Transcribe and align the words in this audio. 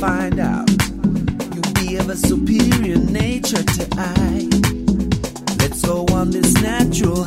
find 0.00 0.40
out. 0.40 0.66
you'll 1.54 1.74
be 1.74 1.96
of 1.96 2.08
a 2.08 2.16
superior 2.16 2.96
nature 2.96 3.62
to 3.62 3.86
I. 3.98 4.48
Let's 5.58 5.84
go 5.84 6.06
on 6.14 6.30
this 6.30 6.54
natural 6.54 7.24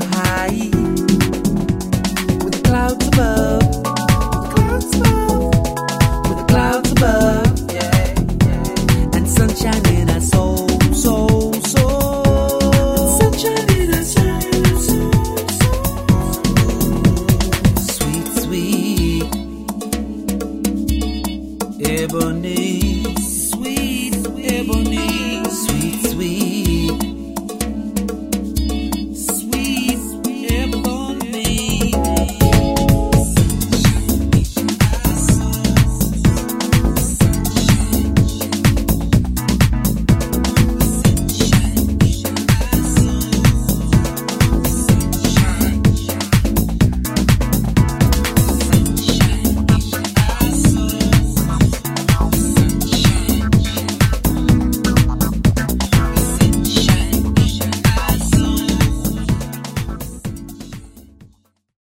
ebony, 22.14 23.04
sweet 23.18 24.16
ebony. 24.38 25.13